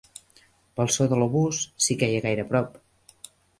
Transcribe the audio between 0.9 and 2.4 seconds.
so de l'obús, si queia